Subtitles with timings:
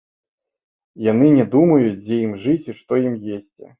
[1.11, 3.63] Яны не думаюць, дзе ім жыць і што ім есці.